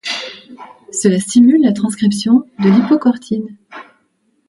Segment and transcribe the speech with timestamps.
[0.91, 3.55] Cela stimule la transcription de lipocortine.